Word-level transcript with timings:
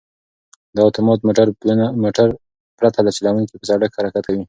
دا 0.75 0.81
اتومات 0.89 1.19
موټر 1.27 2.27
پرته 2.79 2.99
له 3.05 3.11
چلوونکي 3.17 3.53
په 3.59 3.65
سړک 3.71 3.91
حرکت 3.97 4.23
کوي. 4.27 4.39